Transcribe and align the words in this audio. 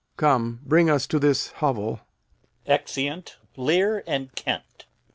Come, 0.17 0.61
bring 0.65 0.89
us 0.89 1.05
to 1.05 1.19
this 1.19 1.51
hovel. 1.51 1.99
Exeunt 2.65 3.37
[Lear 3.55 4.03
and 4.07 4.33
Kent]. 4.33 4.85